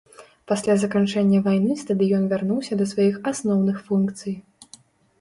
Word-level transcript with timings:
Пасля 0.51 0.75
заканчэння 0.83 1.43
вайны 1.49 1.77
стадыён 1.83 2.25
вярнуўся 2.33 2.73
да 2.83 2.91
сваіх 2.95 3.23
асноўных 3.37 3.77
функцый. 3.91 4.33